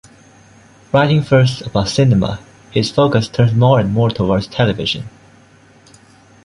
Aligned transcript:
Writing 0.91 1.21
first 1.21 1.61
about 1.61 1.87
cinema, 1.87 2.39
his 2.71 2.89
focus 2.89 3.27
turns 3.27 3.53
more 3.53 3.79
and 3.79 3.93
more 3.93 4.09
towards 4.09 4.47
television. 4.47 5.07